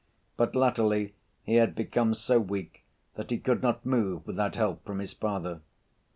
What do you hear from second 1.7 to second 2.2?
become